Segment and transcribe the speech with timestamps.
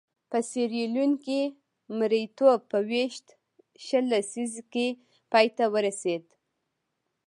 [0.29, 1.41] په سیریلیون کې
[1.97, 3.25] مریتوب په ویشت
[3.85, 4.87] شل لسیزه کې
[5.31, 6.25] پای ته ورسېد.